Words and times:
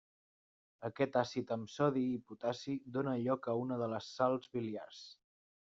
Aquest 0.87 1.19
àcid 1.21 1.53
amb 1.57 1.69
sodi 1.73 2.05
i 2.15 2.17
potassi 2.31 2.75
dóna 2.97 3.15
lloc 3.27 3.53
a 3.53 3.57
una 3.67 3.81
de 3.85 3.93
les 3.95 4.11
sals 4.17 4.51
biliars. 4.59 5.07